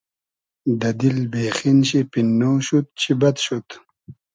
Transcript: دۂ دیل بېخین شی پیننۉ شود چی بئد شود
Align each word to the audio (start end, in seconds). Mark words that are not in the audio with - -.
دۂ 0.79 0.89
دیل 0.99 1.19
بېخین 1.31 1.79
شی 1.87 1.99
پیننۉ 2.11 2.59
شود 2.65 2.85
چی 2.99 3.11
بئد 3.19 3.35
شود 3.45 3.67